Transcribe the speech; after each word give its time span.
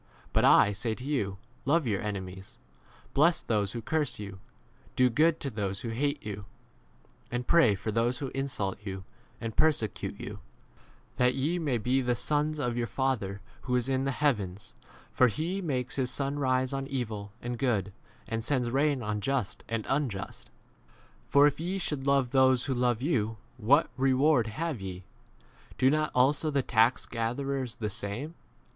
But 0.33 0.43
I 0.43 0.71
say 0.71 0.95
to 0.95 1.03
you, 1.03 1.37
Love 1.63 1.85
your 1.85 2.01
enemies, 2.01 2.57
[bless 3.13 3.39
those 3.39 3.73
who 3.73 3.83
curse 3.83 4.17
you, 4.17 4.39
do 4.95 5.11
good 5.11 5.39
to 5.41 5.51
those 5.51 5.81
who 5.81 5.89
hate 5.89 6.25
you,]r 6.25 6.45
and 7.29 7.45
pray 7.45 7.75
for 7.75 7.91
those 7.91 8.17
who 8.17 8.29
insult 8.33 8.79
45 8.79 8.87
you 8.87 9.03
and 9.39 9.55
persecute 9.55 10.19
you, 10.19 10.39
that 11.17 11.35
ye 11.35 11.59
may 11.59 11.77
be 11.77 12.01
the 12.01 12.15
sons 12.15 12.57
of 12.57 12.75
your 12.75 12.87
Father 12.87 13.41
who 13.65 13.75
[is] 13.75 13.87
in 13.87 14.03
the 14.05 14.11
heavens; 14.17 14.73
for 15.11 15.27
he 15.27 15.61
makes 15.61 15.97
his 15.97 16.09
sun 16.09 16.39
rise 16.39 16.73
on 16.73 16.87
evil 16.87 17.31
and 17.39 17.59
good, 17.59 17.93
and 18.27 18.43
sends 18.43 18.71
rain 18.71 19.03
on 19.03 19.21
just 19.21 19.63
and 19.69 19.85
40 19.85 19.95
unjust. 19.97 20.49
For 21.27 21.45
if 21.45 21.59
ye 21.59 21.77
should 21.77 22.07
love 22.07 22.31
those 22.31 22.65
who 22.65 22.73
love 22.73 23.03
you, 23.03 23.37
what 23.57 23.91
reward 23.97 24.47
have 24.47 24.81
ye? 24.81 25.03
Do 25.77 25.91
not 25.91 26.09
also 26.15 26.49
the 26.49 26.63
tax 26.63 27.05
4 27.05 27.11
7 27.11 27.13
gatherers 27.13 27.75
the 27.75 27.89
same 27.91 28.33